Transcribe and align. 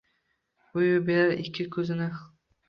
Uyib 0.79 1.05
berar 1.09 1.35
ikki 1.45 1.67
kuzini 1.77 2.09